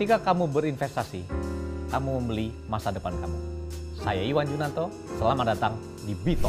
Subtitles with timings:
[0.00, 1.28] Ketika kamu berinvestasi,
[1.92, 3.36] kamu membeli masa depan kamu.
[4.00, 4.88] Saya Iwan Junanto,
[5.20, 5.76] selamat datang
[6.08, 6.48] di Bito.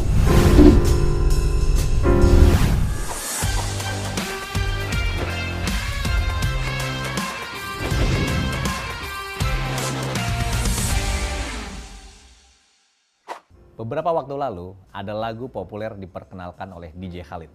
[13.76, 17.52] Beberapa waktu lalu, ada lagu populer diperkenalkan oleh DJ Khalid.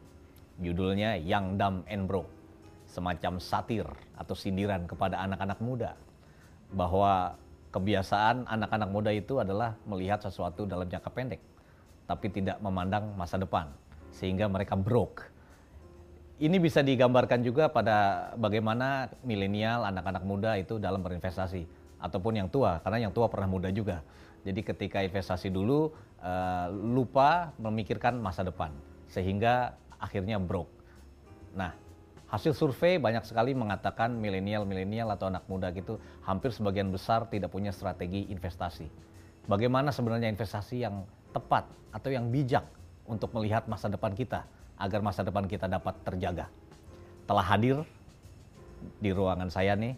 [0.60, 2.35] Judulnya Young Dumb and Broke.
[2.86, 5.92] Semacam satir atau sindiran kepada anak-anak muda.
[6.72, 7.36] Bahwa
[7.74, 11.42] kebiasaan anak-anak muda itu adalah melihat sesuatu dalam jangka pendek.
[12.06, 13.68] Tapi tidak memandang masa depan.
[14.14, 15.28] Sehingga mereka broke.
[16.36, 21.64] Ini bisa digambarkan juga pada bagaimana milenial, anak-anak muda itu dalam berinvestasi.
[21.96, 24.04] Ataupun yang tua, karena yang tua pernah muda juga.
[24.46, 25.90] Jadi ketika investasi dulu
[26.22, 28.70] uh, lupa memikirkan masa depan
[29.10, 30.70] sehingga akhirnya broke.
[31.58, 31.74] Nah,
[32.26, 37.70] hasil survei banyak sekali mengatakan milenial-milenial atau anak muda gitu hampir sebagian besar tidak punya
[37.70, 38.90] strategi investasi.
[39.46, 42.66] Bagaimana sebenarnya investasi yang tepat atau yang bijak
[43.06, 44.42] untuk melihat masa depan kita
[44.74, 46.50] agar masa depan kita dapat terjaga.
[47.30, 47.86] Telah hadir
[48.98, 49.94] di ruangan saya nih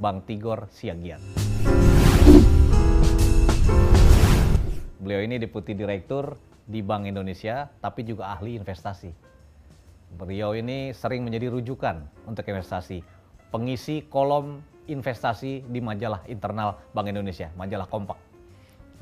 [0.00, 1.20] Bang Tigor Siagian.
[4.96, 9.25] Beliau ini deputi direktur di Bank Indonesia, tapi juga ahli investasi.
[10.14, 13.02] Beliau ini sering menjadi rujukan untuk investasi,
[13.50, 18.18] pengisi kolom investasi di majalah internal Bank Indonesia, majalah Kompak.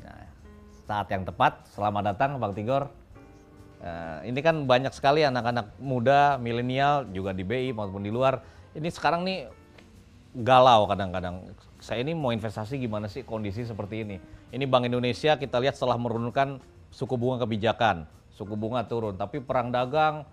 [0.01, 0.25] Nah,
[0.89, 2.89] saat yang tepat, selamat datang Bang Tigor.
[3.85, 8.41] Uh, ini kan banyak sekali anak-anak muda, milenial, juga di BI maupun di luar.
[8.73, 9.45] Ini sekarang nih
[10.41, 11.53] galau kadang-kadang.
[11.79, 14.17] Saya ini mau investasi gimana sih kondisi seperti ini?
[14.49, 19.69] Ini Bank Indonesia kita lihat setelah menurunkan suku bunga kebijakan, suku bunga turun, tapi perang
[19.69, 20.25] dagang,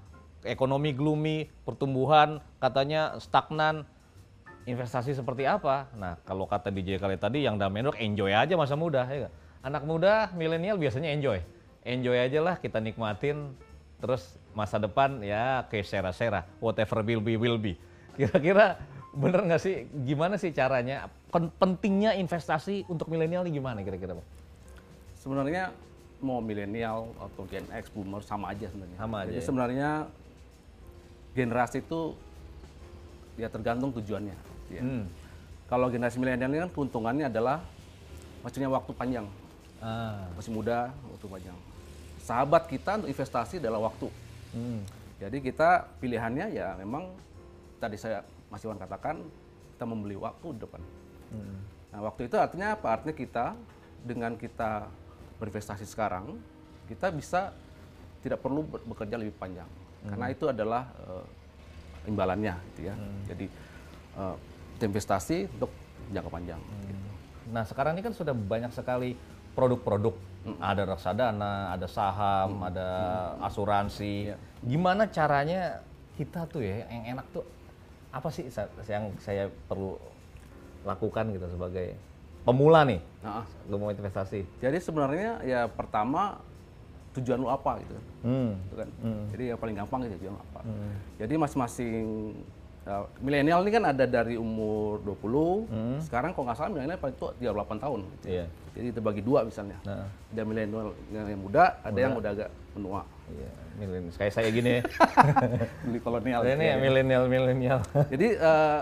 [0.42, 3.86] ekonomi gloomy, pertumbuhan katanya stagnan,
[4.66, 5.90] investasi seperti apa?
[5.98, 9.34] Nah, kalau kata DJ kali tadi yang Damenok enjoy aja masa muda, ya gak?
[9.62, 11.38] Anak muda, milenial biasanya enjoy.
[11.82, 13.54] Enjoy aja lah kita nikmatin
[14.02, 17.78] terus masa depan ya kayak sera-sera, whatever will be will be.
[18.18, 18.78] Kira-kira
[19.14, 24.18] bener nggak sih gimana sih caranya pentingnya investasi untuk milenial ini gimana kira-kira?
[25.14, 25.70] Sebenarnya
[26.22, 28.98] mau milenial atau Gen X, Boomer sama aja sebenarnya.
[28.98, 29.30] Sama aja.
[29.30, 29.46] Jadi ya?
[29.46, 29.90] sebenarnya
[31.32, 32.16] generasi itu
[33.36, 34.36] ya tergantung tujuannya.
[34.72, 34.82] Ya.
[34.82, 35.04] Hmm.
[35.68, 37.64] Kalau generasi milenial ini kan keuntungannya adalah
[38.44, 39.26] maksudnya waktu panjang.
[39.80, 40.28] Ah.
[40.36, 41.56] Masih muda, waktu panjang.
[42.22, 44.08] Sahabat kita untuk investasi adalah waktu.
[44.52, 44.84] Hmm.
[45.18, 47.08] Jadi kita pilihannya ya memang
[47.80, 48.22] tadi saya
[48.52, 49.22] Mas Iwan katakan
[49.74, 50.82] kita membeli waktu di depan.
[51.32, 51.58] Hmm.
[51.90, 53.00] Nah waktu itu artinya apa?
[53.00, 53.46] Artinya kita
[54.04, 54.86] dengan kita
[55.40, 56.38] berinvestasi sekarang
[56.86, 57.54] kita bisa
[58.22, 59.66] tidak perlu bekerja lebih panjang
[60.02, 60.10] hmm.
[60.10, 61.24] karena itu adalah uh,
[62.10, 62.94] imbalannya, gitu ya.
[62.98, 63.22] Hmm.
[63.30, 63.46] Jadi
[64.18, 64.36] uh,
[64.82, 65.70] investasi untuk
[66.10, 66.58] jangka panjang.
[66.58, 66.82] Hmm.
[66.90, 67.08] Gitu.
[67.54, 69.14] Nah sekarang ini kan sudah banyak sekali
[69.54, 70.14] produk-produk.
[70.42, 70.58] Hmm.
[70.58, 72.68] Ada reksadana, ada saham, hmm.
[72.68, 72.88] ada
[73.38, 73.46] hmm.
[73.46, 74.14] asuransi.
[74.34, 74.36] Ya.
[74.66, 75.86] Gimana caranya
[76.18, 77.46] kita tuh ya yang enak tuh
[78.12, 78.44] apa sih
[78.90, 79.96] yang saya perlu
[80.84, 81.96] lakukan gitu sebagai
[82.42, 84.42] pemula nih, nah, mau investasi?
[84.58, 86.42] Jadi sebenarnya ya pertama
[87.12, 88.50] tujuan lu apa gitu, hmm.
[88.56, 88.88] gitu kan.
[89.04, 89.24] Hmm.
[89.32, 90.60] Jadi yang paling gampang gitu tujuan apa.
[90.64, 90.92] Hmm.
[91.20, 92.06] Jadi masing-masing
[92.88, 95.98] uh, milenial ini kan ada dari umur 20, hmm.
[96.08, 98.00] sekarang kalau nggak salah milenial paling tua 38 tahun.
[98.16, 98.26] Gitu.
[98.28, 98.48] Yeah.
[98.72, 99.76] Jadi itu bagi dua misalnya.
[99.84, 100.08] Nah.
[100.32, 102.00] Ada milenial yang muda, ada muda.
[102.00, 103.02] yang udah agak menua.
[103.28, 104.12] Iya, milenial.
[104.16, 104.82] Kayak saya gini ya.
[105.84, 106.40] Beli kolonial.
[106.48, 107.78] Ini ya, milenial, milenial.
[108.08, 108.80] Jadi uh,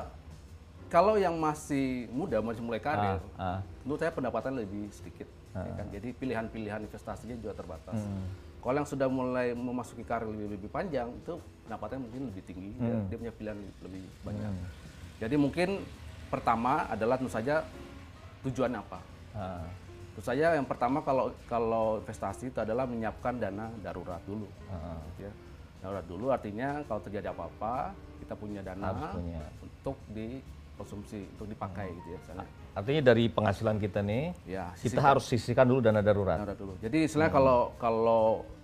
[0.90, 3.58] kalau yang masih muda, masih mulai karir, ah, ah.
[3.86, 5.26] menurut saya pendapatan lebih sedikit.
[5.54, 5.66] Ah.
[5.66, 5.86] Ya kan?
[5.90, 7.98] Jadi pilihan-pilihan investasinya juga terbatas.
[7.98, 8.26] Hmm.
[8.60, 12.70] Kalau yang sudah mulai memasuki karir lebih, lebih panjang, itu pendapatannya mungkin lebih tinggi.
[12.76, 12.84] Hmm.
[12.84, 14.52] Dia, dia punya pilihan lebih banyak.
[14.52, 14.68] Hmm.
[15.20, 15.68] Jadi mungkin
[16.28, 17.64] pertama adalah tentu saja
[18.46, 18.98] tujuan apa.
[19.34, 19.64] Ah.
[20.12, 24.46] Tentu saja yang pertama kalau kalau investasi itu adalah menyiapkan dana darurat dulu.
[25.14, 25.32] Gitu ya.
[25.80, 29.40] Darurat dulu artinya kalau terjadi apa-apa kita punya dana punya.
[29.64, 29.96] untuk
[30.80, 31.98] dikonsumsi, untuk dipakai uh-huh.
[32.00, 32.18] gitu ya.
[32.24, 32.46] Misalnya.
[32.72, 36.40] Artinya dari penghasilan kita nih, ya, kita harus sisihkan dulu dana darurat.
[36.40, 36.72] Darurat dulu.
[36.80, 37.36] Jadi istilahnya hmm.
[37.36, 38.22] kalau kalau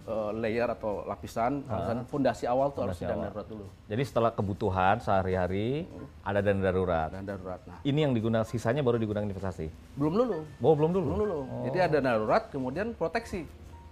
[0.09, 3.67] uh, layer atau lapisan, uh, fondasi awal tuh harus dana darurat dulu.
[3.85, 6.25] Jadi setelah kebutuhan sehari-hari hmm.
[6.25, 7.09] ada dana darurat.
[7.13, 7.61] Dana darurat.
[7.69, 9.69] Nah, ini yang digunakan sisanya baru digunakan investasi.
[10.01, 10.39] Belum dulu.
[10.65, 11.07] Oh, belum dulu.
[11.13, 11.39] Belum dulu.
[11.45, 11.65] Oh.
[11.69, 13.45] Jadi ada dana darurat kemudian proteksi.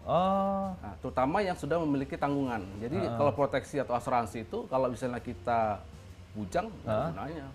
[0.06, 0.72] Oh.
[0.78, 2.64] Nah, terutama yang sudah memiliki tanggungan.
[2.80, 3.18] Jadi uh.
[3.18, 5.82] kalau proteksi atau asuransi itu kalau misalnya kita
[6.38, 7.10] bujang, uh.
[7.10, 7.50] gunanya.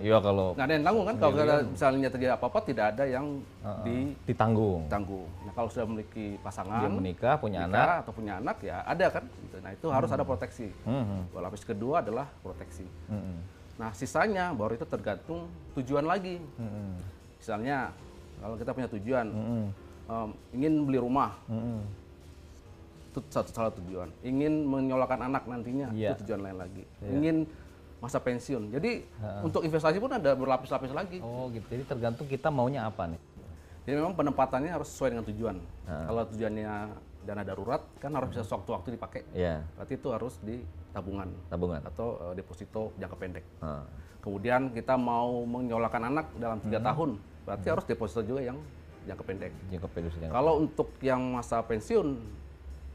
[0.00, 3.26] Iya kalau nggak ada yang tanggung kan kalau ada misalnya terjadi apa-apa tidak ada yang
[3.60, 4.88] uh, di ditanggung.
[4.88, 5.28] Tanggung.
[5.44, 9.06] Nah kalau sudah memiliki pasangan, dia menikah, punya menikah, anak atau punya anak ya ada
[9.12, 9.24] kan.
[9.28, 9.56] Gitu.
[9.60, 9.96] Nah itu hmm.
[10.00, 10.68] harus ada proteksi.
[10.88, 11.28] Hmm.
[11.36, 12.88] Lapis kedua adalah proteksi.
[13.12, 13.44] Hmm.
[13.80, 16.38] Nah, sisanya baru itu tergantung tujuan lagi.
[16.60, 17.00] Hmm.
[17.40, 17.90] Misalnya
[18.38, 19.64] kalau kita punya tujuan hmm.
[20.06, 21.80] um, ingin beli rumah, hmm.
[23.10, 24.12] itu satu salah tujuan.
[24.22, 26.12] Ingin menyolakan anak nantinya, yeah.
[26.12, 26.84] itu tujuan lain lagi.
[27.00, 27.12] Yeah.
[27.16, 27.36] Ingin
[28.02, 28.74] masa pensiun.
[28.74, 29.46] Jadi uh.
[29.46, 31.22] untuk investasi pun ada berlapis-lapis lagi.
[31.22, 31.62] Oh gitu.
[31.70, 33.20] Jadi tergantung kita maunya apa nih.
[33.86, 35.56] Jadi memang penempatannya harus sesuai dengan tujuan.
[35.86, 36.04] Uh.
[36.10, 36.72] Kalau tujuannya
[37.22, 39.22] dana darurat kan harus bisa sewaktu-waktu dipakai.
[39.30, 39.62] Yeah.
[39.78, 40.58] Berarti itu harus di
[40.90, 41.30] tabungan.
[41.46, 41.80] Tabungan.
[41.86, 43.46] Atau uh, deposito jangka pendek.
[43.62, 43.86] Uh.
[44.22, 46.86] Kemudian kita mau menyolakan anak dalam tiga hmm.
[46.86, 47.10] tahun,
[47.42, 47.74] berarti hmm.
[47.74, 48.58] harus deposito juga yang
[49.06, 49.52] jangka pendek.
[49.70, 50.30] Jangka pendek.
[50.30, 52.22] Kalau untuk yang masa pensiun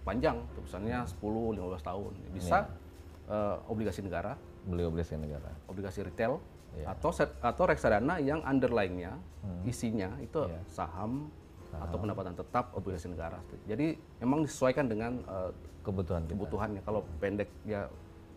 [0.07, 3.31] panjang, misalnya 10-15 tahun, bisa yeah.
[3.31, 4.39] uh, obligasi negara.
[4.67, 5.49] Beli obligasi negara.
[5.71, 6.43] Obligasi retail.
[6.75, 6.93] Yeah.
[6.93, 9.65] Atau set, atau reksadana yang underlying-nya, hmm.
[9.65, 10.61] isinya itu yeah.
[10.67, 11.31] saham,
[11.73, 13.39] atau pendapatan tetap obligasi negara.
[13.65, 15.51] Jadi memang disesuaikan dengan uh,
[15.83, 16.31] kebutuhan kita.
[16.35, 16.81] kebutuhannya.
[16.83, 17.87] Kalau pendek ya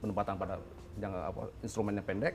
[0.00, 0.54] pendapatan pada
[0.98, 2.34] jangka apa instrumennya pendek,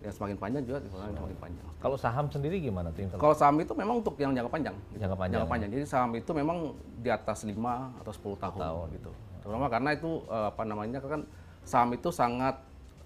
[0.00, 1.12] yang semakin panjang juga oh.
[1.12, 1.66] semakin panjang.
[1.76, 3.04] Kalau saham sendiri gimana tuh?
[3.20, 4.76] Kalau saham itu memang untuk yang jangka panjang.
[4.92, 5.00] Gitu.
[5.04, 5.36] Jangka panjang.
[5.36, 5.70] Jangka panjang.
[5.76, 6.56] Jadi saham itu memang
[7.00, 7.52] di atas 5
[8.00, 8.86] atau 10 tahun, tahun.
[8.96, 9.10] gitu.
[9.40, 11.22] Terutama karena itu uh, apa namanya kan
[11.64, 12.56] saham itu sangat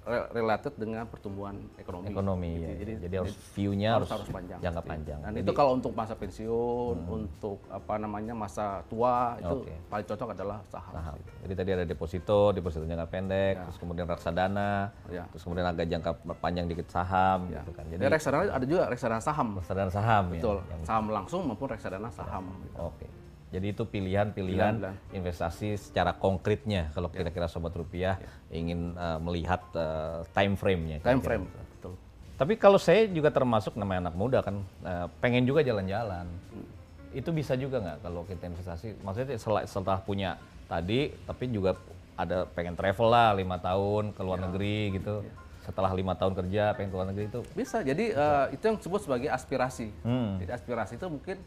[0.06, 2.12] related dengan pertumbuhan ekonomi.
[2.12, 2.64] Ekonomi, gitu.
[2.64, 2.74] ya.
[2.76, 4.58] Jadi, jadi harus view-nya harus, harus panjang.
[4.60, 4.90] Jangka gitu.
[4.92, 5.18] panjang.
[5.24, 7.16] Dan jadi, itu kalau untuk masa pensiun, hmm.
[7.16, 9.76] untuk apa namanya masa tua itu okay.
[9.88, 10.92] paling cocok adalah saham.
[10.92, 11.14] saham.
[11.16, 11.30] Gitu.
[11.48, 13.62] Jadi tadi ada deposito, deposito jangka pendek, ya.
[13.64, 15.24] terus kemudian reksadana, ya.
[15.32, 17.64] terus kemudian agak jangka panjang dikit saham, ya.
[17.64, 17.84] gitu kan.
[17.88, 19.48] Jadi reksadana ada juga reksadana saham.
[19.56, 20.24] Reksadana saham.
[20.36, 20.58] Ya, Betul.
[20.60, 22.44] Ya, saham langsung maupun reksadana saham.
[22.60, 22.76] Gitu.
[22.76, 23.08] Oke.
[23.08, 23.23] Okay.
[23.54, 24.82] Jadi itu pilihan-pilihan
[25.14, 27.22] investasi secara konkretnya kalau ya.
[27.22, 28.26] kira-kira sobat rupiah ya.
[28.50, 30.98] ingin uh, melihat uh, time frame-nya.
[31.06, 31.94] Time frame, betul.
[32.34, 36.26] Tapi kalau saya juga termasuk namanya anak muda kan uh, pengen juga jalan-jalan.
[36.26, 36.66] Hmm.
[37.14, 38.98] Itu bisa juga nggak kalau kita investasi?
[39.06, 40.34] Maksudnya setelah, setelah punya
[40.66, 41.78] tadi, tapi juga
[42.18, 44.44] ada pengen travel lah lima tahun ke luar ya.
[44.50, 45.22] negeri gitu.
[45.22, 45.32] Ya.
[45.62, 47.86] Setelah lima tahun kerja pengen ke luar negeri itu bisa.
[47.86, 49.94] Jadi uh, itu yang disebut sebagai aspirasi.
[50.02, 50.42] Hmm.
[50.42, 51.38] Jadi aspirasi itu mungkin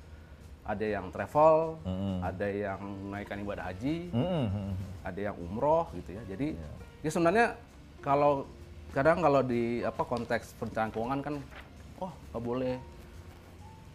[0.68, 2.16] ada yang travel, mm-hmm.
[2.19, 4.69] ada yang menaikkan ibadah haji, mm-hmm.
[5.08, 6.22] ada yang umroh gitu ya.
[6.28, 7.08] Jadi yeah.
[7.08, 7.48] ya sebenarnya
[8.04, 8.44] kalau
[8.92, 11.36] kadang kalau di apa konteks perencanaan keuangan kan,
[12.04, 12.75] oh nggak boleh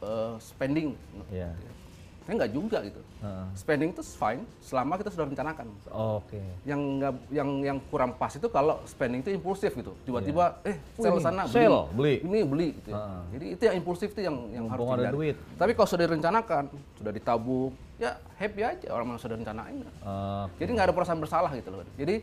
[0.01, 0.97] uh, spending.
[1.29, 1.53] Yeah.
[1.53, 1.75] Gitu ya.
[2.23, 3.03] Tapi nggak juga gitu.
[3.19, 3.51] Uh.
[3.59, 5.67] Spending itu fine selama kita sudah rencanakan.
[5.91, 6.39] Oh, Oke.
[6.39, 6.47] Okay.
[6.71, 9.91] Yang nggak yang yang kurang pas itu kalau spending itu impulsif gitu.
[10.07, 10.71] Tiba-tiba yeah.
[10.71, 12.15] eh sel sana beli, beli.
[12.23, 12.95] Ini beli gitu.
[12.95, 13.27] Uh.
[13.35, 15.35] Jadi itu yang impulsif itu yang yang harus ada duit.
[15.59, 16.65] Tapi kalau sudah direncanakan,
[17.03, 19.83] sudah ditabung, ya happy aja orang yang sudah rencanain.
[20.07, 20.63] Uh, okay.
[20.63, 21.83] Jadi nggak ada perasaan bersalah gitu loh.
[21.99, 22.23] Jadi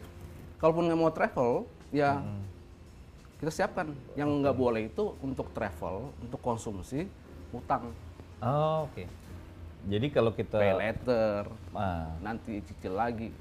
[0.64, 2.42] kalaupun nggak mau travel, ya hmm.
[3.44, 3.92] kita siapkan.
[4.16, 7.04] Yang nggak boleh itu untuk travel, untuk konsumsi,
[7.52, 7.92] utang.
[8.40, 8.96] Oh, oke.
[8.96, 9.08] Okay.
[9.88, 12.12] Jadi kalau kita pay letter, ah.
[12.20, 13.32] nanti cicil lagi,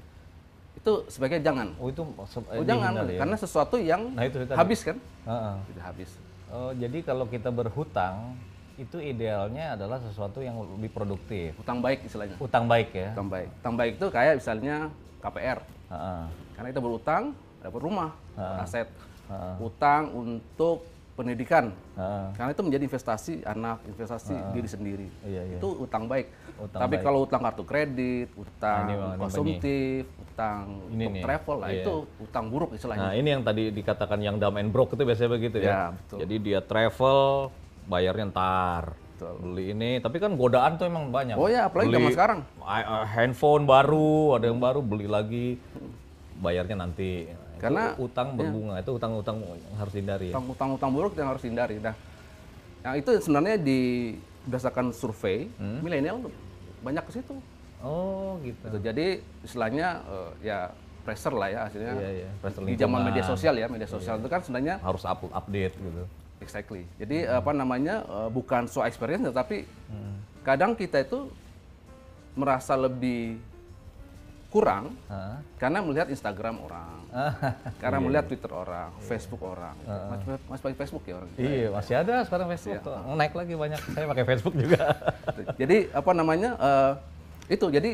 [0.79, 1.67] itu sebaiknya jangan.
[1.75, 3.19] Oh itu oh, jangan, ya?
[3.19, 4.97] karena sesuatu yang nah, itu, itu habis kan?
[5.27, 5.55] Uh -uh.
[5.83, 6.09] habis.
[6.49, 8.39] Oh, jadi kalau kita berhutang
[8.79, 11.51] itu idealnya adalah sesuatu yang lebih produktif.
[11.59, 12.39] Utang baik istilahnya.
[12.39, 13.11] Utang baik ya.
[13.11, 13.49] Utang baik.
[13.59, 14.75] Utang baik itu kayak misalnya
[15.19, 15.59] KPR.
[15.91, 16.23] Uh -uh.
[16.55, 17.23] Karena kita berutang
[17.59, 18.09] dapat rumah,
[18.39, 18.63] uh -uh.
[18.63, 18.87] aset.
[19.27, 19.55] Uh -uh.
[19.67, 20.87] Utang untuk
[21.19, 21.75] pendidikan.
[21.99, 22.31] Uh.
[22.39, 24.55] Karena itu menjadi investasi anak, investasi uh.
[24.55, 25.07] diri sendiri.
[25.27, 25.57] Iya, iya.
[25.59, 26.31] Itu utang baik.
[26.55, 27.03] Utang Tapi baik.
[27.03, 30.23] kalau utang kartu kredit, utang nah, konsumtif, ini.
[30.23, 31.23] utang ini untuk nih.
[31.27, 31.83] travel lah iya.
[31.83, 31.93] itu
[32.23, 33.11] utang buruk istilahnya.
[33.11, 35.67] Nah, ini yang tadi dikatakan yang dumb and broke itu biasanya begitu ya.
[35.67, 36.17] ya betul.
[36.23, 37.19] Jadi dia travel
[37.91, 38.83] bayarnya ntar.
[39.19, 39.35] Betul.
[39.43, 41.35] Beli ini, tapi kan godaan tuh emang banyak.
[41.35, 42.39] Oh ya, apalagi zaman sekarang.
[43.11, 45.59] Handphone baru, ada yang baru beli lagi.
[46.39, 47.27] Bayarnya nanti
[47.59, 48.35] karena itu utang ya.
[48.39, 48.81] berbunga ya.
[48.81, 50.29] itu utang-utang yang harus dihindari.
[50.31, 51.75] Utang-utang buruk yang harus dihindari.
[51.83, 51.95] Nah,
[52.83, 53.79] yang itu sebenarnya di
[54.47, 55.79] berdasarkan survei hmm?
[55.83, 56.23] milenial
[56.79, 57.35] banyak ke situ.
[57.83, 58.59] Oh gitu.
[58.63, 58.77] gitu.
[58.79, 60.71] Jadi istilahnya uh, ya
[61.03, 61.93] pressure lah ya hasilnya.
[61.99, 62.29] Iya, iya.
[62.63, 64.21] di zaman media sosial ya media sosial iya.
[64.23, 66.03] itu kan sebenarnya harus up update gitu.
[66.39, 66.87] Exactly.
[66.95, 67.39] Jadi hmm.
[67.39, 70.15] apa namanya uh, bukan so experience tetapi hmm.
[70.47, 71.27] kadang kita itu
[72.39, 73.39] merasa lebih
[74.49, 75.37] kurang huh?
[75.61, 76.98] karena melihat Instagram orang,
[77.81, 78.29] karena iya, melihat iya.
[78.29, 79.05] Twitter orang, iya.
[79.09, 79.75] Facebook orang.
[79.83, 80.09] Uh.
[80.13, 81.29] Mas, mas pakai Facebook ya orang?
[81.35, 82.79] Iya masih ada sekarang Facebook.
[82.81, 83.15] Iya.
[83.17, 83.79] Naik lagi banyak.
[83.93, 84.81] Saya pakai Facebook juga.
[85.61, 86.91] jadi apa namanya uh,
[87.49, 87.91] itu jadi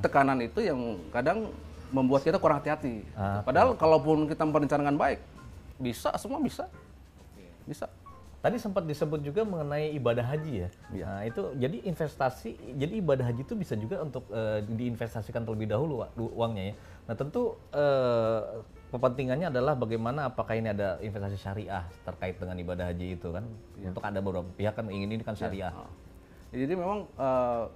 [0.00, 0.78] tekanan itu yang
[1.12, 1.52] kadang
[1.94, 3.06] membuat kita kurang hati-hati.
[3.14, 5.20] Uh, Padahal kalaupun kita merencanakan baik,
[5.78, 6.66] bisa semua bisa,
[7.68, 7.86] bisa.
[8.42, 10.68] Tadi sempat disebut juga mengenai ibadah haji ya.
[10.94, 11.04] ya.
[11.08, 16.06] Nah, itu jadi investasi, jadi ibadah haji itu bisa juga untuk uh, diinvestasikan terlebih dahulu
[16.14, 16.74] uangnya ya.
[17.06, 23.18] Nah, tentu uh, kepentingannya adalah bagaimana apakah ini ada investasi syariah terkait dengan ibadah haji
[23.18, 23.44] itu kan.
[23.78, 23.90] Ya.
[23.94, 25.40] Untuk ada beberapa pihak kan ingin ini kan iya.
[25.46, 25.72] syariah.
[25.72, 25.88] Ya.
[26.66, 27.70] Jadi memang uh,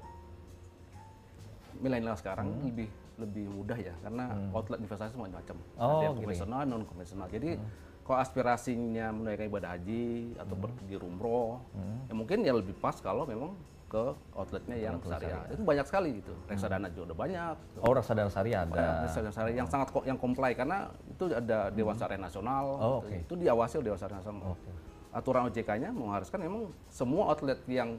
[1.79, 2.67] milenial sekarang hmm.
[2.71, 2.89] lebih
[3.21, 4.57] lebih mudah ya karena hmm.
[4.57, 5.57] outlet investasi semua macam.
[5.77, 7.29] Oh, ada yang konvensional, non konvensional.
[7.31, 10.65] Jadi hmm kalau aspirasinya menunaikan ibadah haji atau Hmm.
[10.67, 11.63] pergi umroh,
[12.11, 13.55] ya mungkin ya lebih pas kalau memang
[13.91, 14.05] ke
[14.39, 15.43] outletnya yang syariah.
[15.51, 16.31] Itu banyak sekali gitu.
[16.47, 17.55] Reksadana juga udah banyak.
[17.83, 18.79] Oh, reksadana syariah ada.
[18.79, 20.79] Ya, reksadana syariah yang sangat yang comply karena
[21.11, 22.65] itu ada Dewan Syariah Nasional.
[22.79, 23.11] Oh, gitu.
[23.11, 23.17] oke.
[23.27, 24.45] Itu diawasi oleh Dewan Syariah Nasional.
[24.55, 24.71] Oke.
[25.11, 27.99] Aturan OJK-nya mengharuskan memang semua outlet yang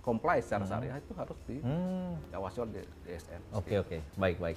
[0.00, 2.16] comply secara syariah itu harus Hmm.
[2.32, 3.40] diawasi oleh DSN.
[3.52, 4.56] Oke oke, baik baik.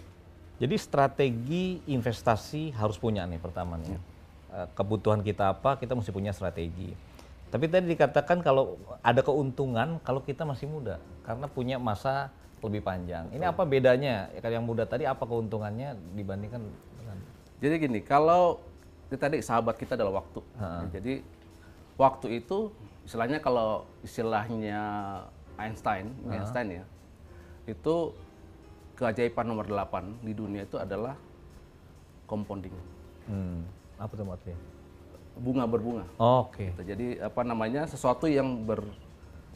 [0.55, 3.99] Jadi strategi investasi harus punya nih pertama nih.
[4.51, 6.95] Eh, Kebutuhan kita apa, kita mesti punya strategi.
[7.51, 12.31] Tapi tadi dikatakan kalau ada keuntungan kalau kita masih muda karena punya masa
[12.63, 13.27] lebih panjang.
[13.35, 14.31] Ini apa bedanya?
[14.31, 16.61] Ya, Kalau yang muda tadi apa keuntungannya dibandingkan
[16.95, 17.17] dengan
[17.59, 18.63] Jadi gini, kalau
[19.11, 20.39] tadi sahabat kita adalah waktu.
[20.95, 21.13] Jadi
[21.99, 22.71] waktu itu
[23.03, 24.81] istilahnya kalau istilahnya
[25.59, 26.83] Einstein, ini Einstein ya,
[27.67, 28.15] itu
[28.95, 31.17] keajaiban nomor 8 di dunia itu adalah
[32.29, 32.73] compounding,
[33.27, 33.61] hmm,
[33.99, 34.57] apa tuh maksudnya?
[35.41, 36.05] Bunga berbunga.
[36.15, 36.69] Oke.
[36.69, 36.81] Gitu.
[36.85, 38.85] Jadi apa namanya sesuatu yang ber,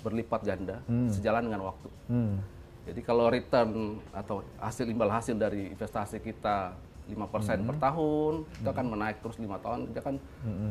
[0.01, 1.89] berlipat ganda sejalan dengan waktu.
[2.10, 2.42] Hmm.
[2.86, 6.74] Jadi kalau return atau hasil imbal hasil dari investasi kita
[7.06, 10.15] 5% per tahun, itu akan menaik terus lima tahun, itu akan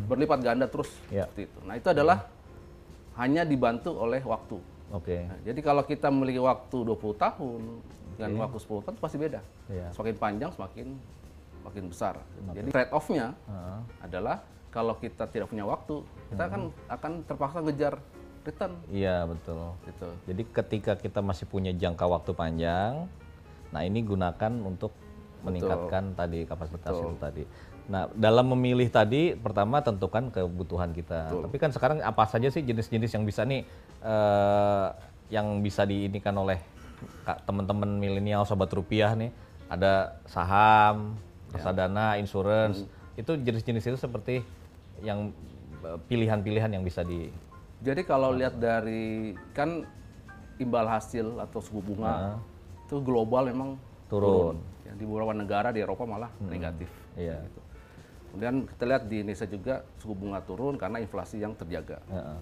[0.07, 1.27] berlipat ganda terus Ya.
[1.27, 1.59] seperti itu.
[1.63, 2.27] Nah itu adalah
[3.15, 4.59] hanya dibantu oleh waktu.
[4.91, 5.27] Oke.
[5.27, 7.61] Nah, jadi kalau kita memiliki waktu 20 tahun
[8.15, 9.41] dengan waktu 10 tahun itu pasti beda.
[9.71, 9.87] Iya.
[9.95, 10.87] Semakin panjang semakin
[11.67, 12.15] makin besar.
[12.55, 13.79] Jadi trade off-nya Heeh.
[14.03, 14.37] adalah
[14.75, 16.03] kalau kita tidak punya waktu,
[16.35, 17.95] kita akan akan terpaksa ngejar
[18.45, 19.73] return Iya betul.
[19.87, 20.09] gitu.
[20.29, 23.07] Jadi ketika kita masih punya jangka waktu panjang,
[23.71, 24.93] nah ini gunakan untuk
[25.47, 27.45] meningkatkan tadi kapasitas itu tadi.
[27.85, 31.29] Nah, dalam memilih tadi pertama tentukan kebutuhan kita.
[31.31, 33.63] Tapi kan sekarang apa saja sih jenis-jenis yang bisa nih
[34.01, 34.87] eh,
[35.29, 36.61] yang bisa diinikan oleh
[37.45, 39.29] teman-teman milenial sobat rupiah nih?
[39.69, 41.17] Ada saham,
[41.53, 42.89] reksadana, insurance.
[43.21, 44.41] Itu jenis-jenis itu seperti
[45.05, 45.31] yang
[45.85, 47.29] eh, pilihan-pilihan yang bisa di
[47.85, 49.85] Jadi kalau lihat dari kan
[50.57, 52.41] imbal hasil atau suku bunga
[52.89, 53.77] itu global memang
[54.09, 54.57] Turun.
[54.85, 56.89] Ya, di beberapa negara di Eropa malah negatif.
[57.17, 57.41] Iya.
[57.41, 57.61] Gitu.
[58.31, 62.03] Kemudian kita lihat di Indonesia juga suku bunga turun karena inflasi yang terjaga.
[62.11, 62.39] Heeh.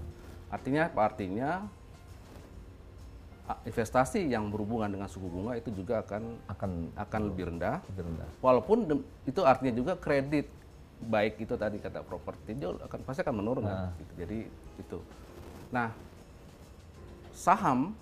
[0.52, 1.00] Artinya apa?
[1.04, 1.50] Artinya
[3.69, 7.85] investasi yang berhubungan dengan suku bunga itu juga akan akan akan lebih rendah.
[7.92, 8.28] lebih rendah.
[8.40, 8.78] Walaupun
[9.28, 10.49] itu artinya juga kredit
[11.02, 13.90] baik itu tadi kata properti dia akan pasti akan menurun kan.
[13.99, 14.12] Gitu.
[14.23, 14.38] Jadi
[14.78, 14.99] itu.
[15.71, 15.90] Nah,
[17.32, 17.97] saham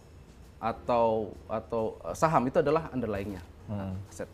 [0.61, 3.40] atau atau eh, saham itu adalah underlyingnya
[3.71, 3.95] Hmm.
[4.11, 4.26] aset.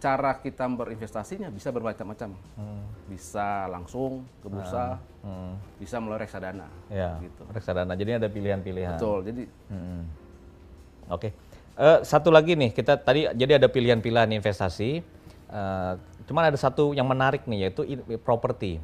[0.00, 2.32] Cara kita berinvestasinya bisa bermacam-macam.
[2.56, 2.84] Hmm.
[3.04, 5.56] Bisa langsung ke bursa, Hmm.
[5.76, 6.68] bisa melalui reksadana.
[6.88, 7.42] Ya, Gitu.
[7.52, 7.92] reksadana.
[7.96, 8.96] Jadi ada pilihan-pilihan.
[8.96, 9.18] Betul.
[9.28, 10.04] Jadi Hmm.
[11.10, 11.32] Oke.
[11.80, 15.00] Eh, satu lagi nih, kita tadi jadi ada pilihan-pilihan investasi.
[15.50, 15.92] Eh,
[16.30, 17.82] cuman ada satu yang menarik nih, yaitu
[18.22, 18.78] properti.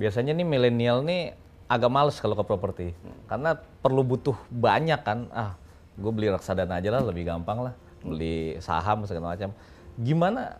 [0.00, 1.36] Biasanya nih milenial nih
[1.68, 2.86] agak males kalau ke properti,
[3.28, 5.28] karena perlu butuh banyak kan.
[5.28, 5.60] Ah,
[6.00, 7.76] gue beli reksadana aja lah, lebih gampang lah.
[8.00, 9.52] Beli saham segala macam.
[10.00, 10.56] Gimana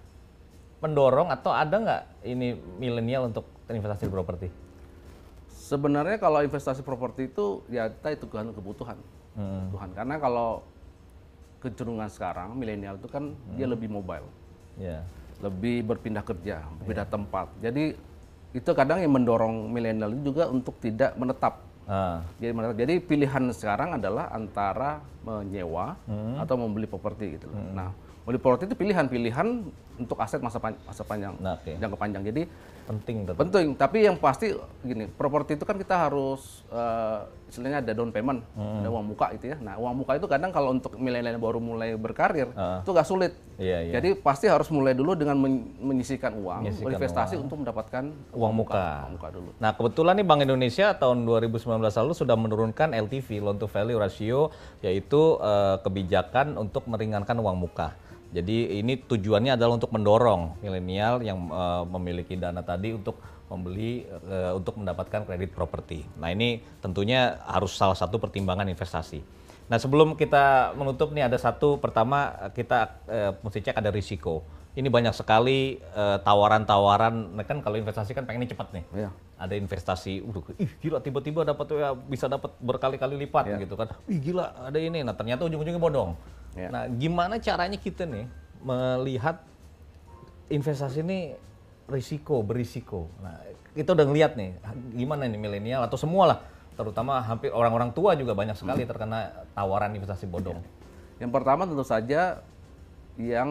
[0.85, 4.49] mendorong atau ada nggak ini milenial untuk investasi di properti?
[5.67, 8.95] sebenarnya kalau investasi properti itu ya kita itu kan kebutuhan.
[9.35, 9.75] Hmm.
[9.99, 10.63] Karena kalau
[11.59, 13.57] kecenderungan sekarang milenial itu kan Hmm.
[13.59, 14.31] dia lebih mobile.
[14.79, 15.03] Ya.
[15.39, 17.13] Lebih berpindah kerja, berpindah Iya.
[17.13, 17.47] tempat.
[17.61, 17.85] Jadi
[18.51, 21.61] itu kadang yang mendorong milenial juga untuk tidak menetap.
[21.85, 22.77] Ah, Jadi menetap.
[22.77, 26.35] Jadi pilihan sekarang adalah antara menyewa Hmm.
[26.37, 27.63] atau membeli properti gitu loh.
[27.71, 29.47] Nah, membeli properti itu pilihan-pilihan
[29.97, 31.73] untuk aset masa pan- masa panjang, Nah, oke.
[31.77, 32.23] jangka panjang.
[32.25, 32.43] Jadi
[32.87, 33.39] penting tetap.
[33.39, 33.67] penting.
[33.75, 38.81] Tapi yang pasti gini, properti itu kan kita harus eh, istilahnya ada down payment, Hmm.
[38.81, 39.57] ada uang muka itu ya.
[39.57, 42.83] Nah, uang muka itu kadang kalau untuk milenial yang baru mulai berkarir Ah.
[42.83, 43.33] itu agak sulit.
[43.57, 43.93] Iya, iya.
[43.95, 48.75] Jadi pasti harus mulai dulu dengan men- menyisihkan uang, Menyisihkan investasi untuk mendapatkan Uang muka.
[49.03, 49.51] Uang muka dulu.
[49.57, 51.63] Nah, kebetulan nih Bank Indonesia tahun 2019
[51.97, 54.51] lalu sudah menurunkan LTV (loan to value ratio)
[54.81, 57.95] yaitu eh, kebijakan untuk meringankan uang muka.
[58.37, 63.17] Jadi ini tujuannya adalah untuk mendorong milenial yang eh, memiliki dana tadi untuk
[63.49, 66.05] membeli eh, untuk mendapatkan kredit properti.
[66.21, 69.25] Nah, ini tentunya harus salah satu pertimbangan investasi.
[69.67, 74.45] Nah, sebelum kita menutup nih ada satu pertama kita eh, mesti cek ada risiko.
[74.77, 77.33] Ini banyak sekali eh, tawaran-tawaran.
[77.41, 79.11] Nah, kan kalau investasi kan pengennya cepat nih Iya.
[79.37, 83.69] ada investasi, udah, ih gila tiba-tiba dapat ya bisa dapat berkali-kali lipat Iya.
[83.69, 86.17] gitu kan, ih gila ada ini, nah ternyata ujung-ujungnya bodong.
[86.57, 86.69] Iya.
[86.73, 88.27] Nah gimana caranya kita nih
[88.65, 89.45] melihat
[90.49, 91.37] investasi ini
[91.87, 93.13] risiko berisiko.
[93.21, 93.37] Nah
[93.77, 94.57] kita udah ngeliat nih
[94.97, 96.39] gimana nih milenial atau semua lah,
[96.75, 98.91] terutama hampir orang-orang tua juga banyak sekali Hmm.
[98.91, 99.19] terkena
[99.53, 100.65] tawaran investasi bodong.
[101.21, 102.41] Yang pertama tentu saja
[103.21, 103.51] yang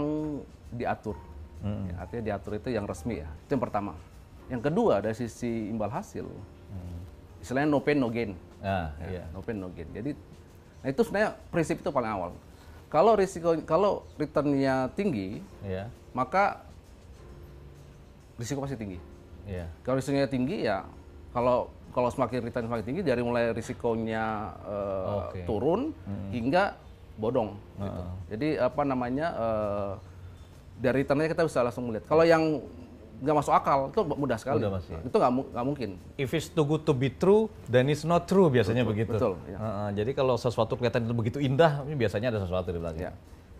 [0.74, 1.17] diatur.
[1.62, 1.89] Hmm.
[1.89, 3.29] Ya, artinya diatur itu yang resmi ya.
[3.45, 3.93] Itu yang pertama.
[4.50, 6.97] Yang kedua dari sisi imbal hasil, hmm.
[7.41, 8.38] istilahnya no pain no gain.
[8.62, 9.24] Ah, ya, iya.
[9.33, 9.89] No pain no gain.
[9.89, 10.13] Jadi,
[10.81, 12.29] nah itu sebenarnya prinsip itu paling awal.
[12.89, 15.89] Kalau risiko, kalau returnnya tinggi, yeah.
[16.15, 16.63] maka
[18.39, 19.00] risiko pasti tinggi.
[19.46, 19.68] Yeah.
[19.84, 20.86] Kalau risikonya tinggi ya,
[21.36, 25.48] kalau kalau semakin return semakin tinggi dari mulai risikonya uh, okay.
[25.48, 26.30] turun hmm.
[26.36, 26.75] hingga
[27.15, 27.56] bodong.
[27.80, 27.88] Uh -uh.
[27.88, 28.01] Gitu.
[28.36, 29.92] Jadi apa namanya uh,
[30.75, 32.06] dari returnnya kita bisa langsung melihat.
[32.12, 32.60] Kalau yang
[33.22, 34.60] nggak masuk akal itu mudah sekali.
[34.60, 34.95] Mudah masih.
[35.03, 35.89] Itu nggak nggak mungkin.
[36.19, 39.15] If it's too good to be true, then it's not true biasanya betul, begitu.
[39.15, 39.34] Betul.
[39.48, 39.57] Ya.
[39.57, 43.12] Uh, uh, jadi kalau sesuatu kelihatan itu begitu indah, ini biasanya ada sesuatu di belakang.
[43.12, 43.13] Ya.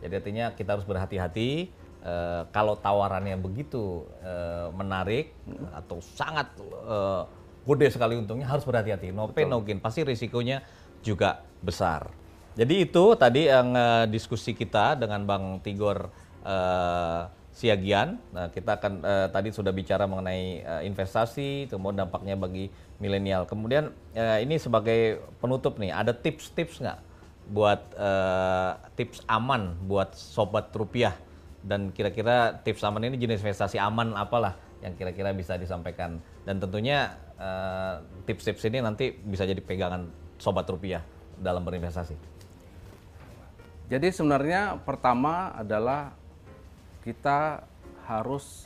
[0.03, 1.71] Jadi artinya kita harus berhati-hati
[2.03, 5.71] uh, kalau tawarannya begitu uh, menarik hmm.
[5.71, 6.51] atau sangat
[6.85, 7.25] uh,
[7.65, 9.09] gede sekali untungnya harus berhati-hati.
[9.15, 9.81] No pain no gain.
[9.81, 10.62] Pasti risikonya
[11.01, 12.12] juga besar.
[12.55, 16.07] Jadi itu tadi yang uh, diskusi kita dengan Bang Tigor
[16.45, 17.21] uh,
[17.55, 18.19] Siagian.
[18.35, 22.67] Nah, kita akan uh, tadi sudah bicara mengenai uh, investasi, kemudian dampaknya bagi
[23.00, 23.47] milenial.
[23.47, 27.00] Kemudian uh, ini sebagai penutup nih, ada tips-tips nggak
[27.47, 31.15] buat uh, tips aman buat sobat rupiah
[31.63, 37.13] dan kira-kira tips aman ini jenis investasi aman apalah yang kira-kira bisa disampaikan dan tentunya
[38.25, 40.09] tips-tips uh, ini nanti bisa jadi pegangan
[40.41, 41.05] sobat rupiah
[41.39, 42.17] dalam berinvestasi.
[43.85, 46.17] Jadi sebenarnya pertama adalah
[47.05, 47.62] kita
[48.09, 48.65] harus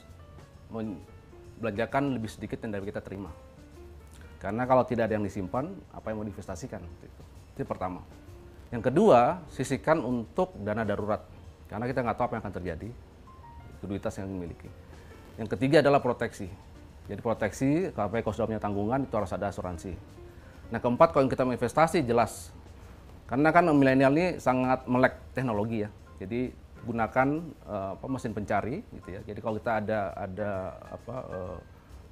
[1.60, 3.28] belanjakan lebih sedikit yang dari kita terima.
[4.40, 6.80] Karena kalau tidak ada yang disimpan, apa yang mau diinvestasikan?
[7.60, 8.00] Itu, pertama.
[8.72, 11.20] Yang kedua, sisihkan untuk dana darurat.
[11.68, 12.90] Karena kita nggak tahu apa yang akan terjadi,
[13.84, 14.72] likuiditas yang dimiliki.
[15.36, 16.48] Yang ketiga adalah proteksi.
[17.12, 19.92] Jadi proteksi, kalau sudah punya tanggungan, itu harus ada asuransi.
[20.72, 22.56] Nah keempat, kalau kita investasi, jelas.
[23.28, 25.90] Karena kan milenial ini sangat melek teknologi ya.
[26.24, 26.56] Jadi
[26.86, 27.30] gunakan
[27.68, 29.22] uh, apa mesin pencari gitu ya.
[29.26, 30.52] Jadi kalau kita ada ada
[30.90, 31.58] apa uh,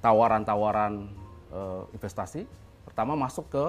[0.04, 1.10] tawaran-tawaran
[1.50, 2.44] uh, investasi,
[2.84, 3.64] pertama masuk ke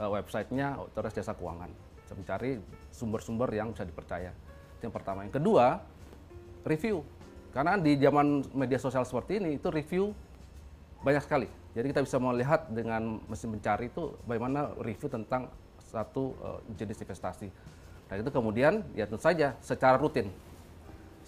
[0.00, 1.70] uh, websitenya Otoritas Jasa Keuangan,
[2.02, 2.50] bisa mencari
[2.94, 4.32] sumber-sumber yang bisa dipercaya.
[4.78, 5.26] Itu yang pertama.
[5.26, 5.82] Yang kedua,
[6.64, 7.04] review.
[7.52, 10.12] Karena di zaman media sosial seperti ini itu review
[11.02, 11.48] banyak sekali.
[11.74, 17.48] Jadi kita bisa melihat dengan mesin pencari itu bagaimana review tentang satu uh, jenis investasi
[18.08, 20.32] Nah itu kemudian ya tentu saja secara rutin.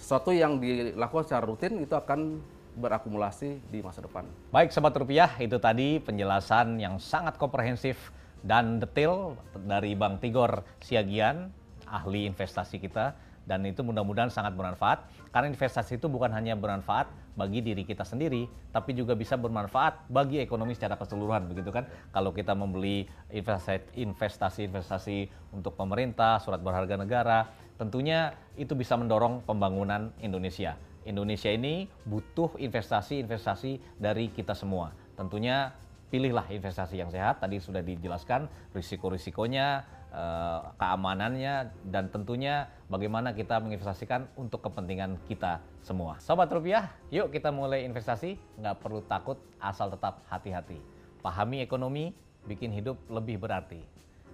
[0.01, 2.41] Sesuatu yang dilakukan secara rutin itu akan
[2.81, 4.25] berakumulasi di masa depan.
[4.49, 8.09] Baik Sobat Rupiah, itu tadi penjelasan yang sangat komprehensif
[8.41, 9.37] dan detail
[9.69, 11.53] dari Bang Tigor Siagian,
[11.85, 13.13] ahli investasi kita
[13.51, 15.11] dan itu mudah-mudahan sangat bermanfaat.
[15.35, 20.39] Karena investasi itu bukan hanya bermanfaat bagi diri kita sendiri tapi juga bisa bermanfaat bagi
[20.39, 21.91] ekonomi secara keseluruhan begitu kan?
[22.15, 30.79] Kalau kita membeli investasi-investasi untuk pemerintah surat berharga negara tentunya itu bisa mendorong pembangunan Indonesia.
[31.03, 34.95] Indonesia ini butuh investasi-investasi dari kita semua.
[35.19, 35.75] Tentunya
[36.13, 44.27] pilihlah investasi yang sehat tadi sudah dijelaskan risiko-risikonya Eh, keamanannya dan tentunya bagaimana kita menginvestasikan
[44.35, 46.19] untuk kepentingan kita semua.
[46.19, 50.83] Sobat rupiah, yuk kita mulai investasi, nggak perlu takut asal tetap hati-hati.
[51.23, 52.11] Pahami ekonomi,
[52.43, 53.87] bikin hidup lebih berarti.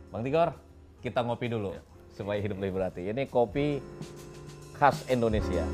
[0.09, 0.57] Bang Tigor,
[1.05, 1.85] kita ngopi dulu ya.
[2.09, 3.13] supaya hidup lebih berarti.
[3.13, 3.77] Ini kopi
[4.81, 5.69] khas Indonesia.